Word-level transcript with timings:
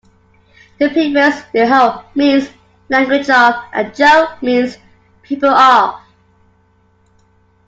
The 0.79 0.89
prefix 0.89 1.43
"dho" 1.53 2.03
means 2.15 2.49
"language 2.89 3.29
of" 3.29 3.53
and 3.71 3.93
"jo" 3.93 4.29
means 4.41 4.79
"people 5.21 5.47
of". 5.49 5.93